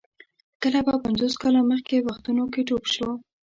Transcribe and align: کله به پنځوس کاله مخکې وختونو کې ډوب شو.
کله 0.61 0.79
به 0.85 0.93
پنځوس 1.05 1.33
کاله 1.41 1.61
مخکې 1.71 1.95
وختونو 2.07 2.43
کې 2.53 2.61
ډوب 2.67 2.83
شو. 2.93 3.09